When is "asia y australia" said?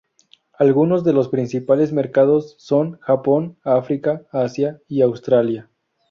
4.31-5.69